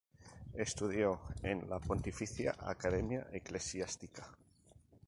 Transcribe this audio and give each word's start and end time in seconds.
Estudió 0.55 1.21
en 1.43 1.69
la 1.69 1.79
Pontificia 1.79 2.55
Academia 2.57 3.27
Eclesiástica. 3.31 4.31